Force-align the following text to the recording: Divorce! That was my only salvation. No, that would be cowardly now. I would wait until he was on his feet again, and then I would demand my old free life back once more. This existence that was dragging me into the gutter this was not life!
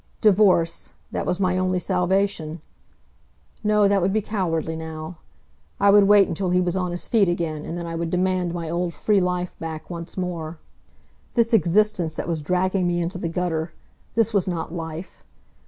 Divorce! 0.19 0.93
That 1.11 1.27
was 1.27 1.39
my 1.39 1.59
only 1.59 1.77
salvation. 1.77 2.59
No, 3.63 3.87
that 3.87 4.01
would 4.01 4.11
be 4.11 4.19
cowardly 4.19 4.75
now. 4.75 5.19
I 5.79 5.91
would 5.91 6.05
wait 6.05 6.27
until 6.27 6.49
he 6.49 6.59
was 6.59 6.75
on 6.75 6.89
his 6.89 7.07
feet 7.07 7.29
again, 7.29 7.65
and 7.67 7.77
then 7.77 7.85
I 7.85 7.93
would 7.93 8.09
demand 8.09 8.51
my 8.51 8.67
old 8.67 8.95
free 8.95 9.21
life 9.21 9.55
back 9.59 9.91
once 9.91 10.17
more. 10.17 10.57
This 11.35 11.53
existence 11.53 12.15
that 12.15 12.27
was 12.27 12.41
dragging 12.41 12.87
me 12.87 12.99
into 12.99 13.19
the 13.19 13.29
gutter 13.29 13.73
this 14.15 14.33
was 14.33 14.47
not 14.47 14.73
life! 14.73 15.23